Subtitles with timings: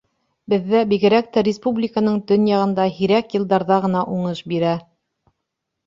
[0.53, 4.77] Беҙҙә, бигерәк тә республиканың төньяғында, һирәк йылдарҙа ғына уңыш бирә.